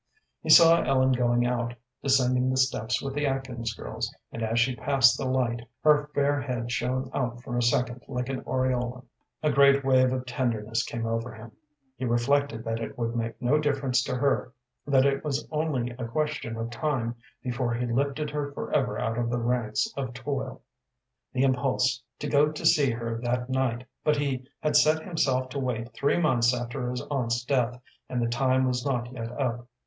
[0.41, 4.75] He saw Ellen going out, descending the steps with the Atkins girls, and as she
[4.75, 9.05] passed the light, her fair head shone out for a second like an aureole.
[9.43, 11.51] A great wave of tenderness came over him.
[11.97, 14.51] He reflected that it would make no difference to her,
[14.87, 17.13] that it was only a question of time
[17.43, 20.63] before he lifted her forever out of the ranks of toil.
[21.31, 24.47] The impulse was strong upon him to go to see her that night, but he
[24.61, 27.79] had set himself to wait three months after his aunt's death,
[28.09, 29.67] and the time was not yet up.